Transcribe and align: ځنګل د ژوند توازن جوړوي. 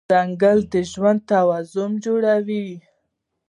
ځنګل 0.11 0.59
د 0.73 0.75
ژوند 0.91 1.21
توازن 1.31 1.91
جوړوي. 2.05 2.67